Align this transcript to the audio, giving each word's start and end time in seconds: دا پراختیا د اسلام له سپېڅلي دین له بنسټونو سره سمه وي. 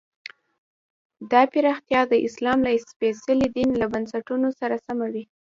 دا 1.31 1.41
پراختیا 1.53 2.01
د 2.11 2.13
اسلام 2.27 2.57
له 2.65 2.71
سپېڅلي 2.89 3.47
دین 3.57 3.69
له 3.81 3.85
بنسټونو 3.93 4.47
سره 4.59 4.75
سمه 4.85 5.07
وي. 5.13 5.23